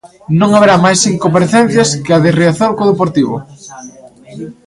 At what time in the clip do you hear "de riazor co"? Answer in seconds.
2.23-2.89